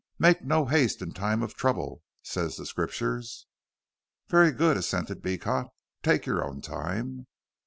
'Make 0.17 0.41
no 0.41 0.65
haste 0.65 1.03
in 1.03 1.11
time 1.11 1.43
of 1.43 1.53
trouble,' 1.53 2.01
says 2.23 2.55
the 2.55 2.65
Scriptures." 2.65 3.45
"Very 4.29 4.51
good," 4.51 4.75
assented 4.75 5.21
Beecot; 5.21 5.67
"take 6.01 6.25
your 6.25 6.43
own 6.43 6.59
time." 6.59 7.27